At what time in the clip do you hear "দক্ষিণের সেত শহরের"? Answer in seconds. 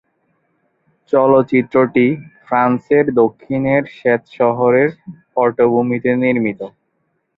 3.19-4.89